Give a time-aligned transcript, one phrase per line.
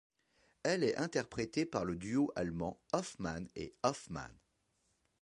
[0.63, 4.35] Elle est interprétée par le duo allemand Hoffmann et Hoffmann.